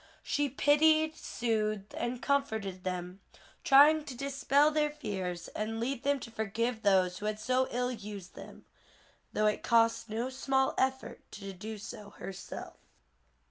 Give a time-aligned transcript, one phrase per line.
[0.23, 3.19] She pitied, soothed and comforted them,
[3.63, 7.91] trying to dispel their fears and lead them to forgive those who had so ill
[7.91, 8.65] used them,
[9.31, 12.77] though it cost no small effort to do so herself.